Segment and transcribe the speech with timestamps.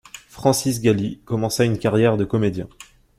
[0.29, 2.67] Francis Gally commença une carrière de comédien.